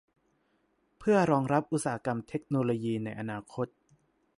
[0.99, 3.67] เพื่อรองรับอุตสาหกรรมเทคโนโลยีในอนาคต